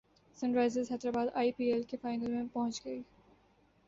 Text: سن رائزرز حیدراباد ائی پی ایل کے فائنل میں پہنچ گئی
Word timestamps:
سن 0.37 0.53
رائزرز 0.55 0.91
حیدراباد 0.91 1.27
ائی 1.33 1.51
پی 1.51 1.65
ایل 1.71 1.83
کے 1.83 1.97
فائنل 2.01 2.31
میں 2.31 2.43
پہنچ 2.53 2.83
گئی 2.85 3.01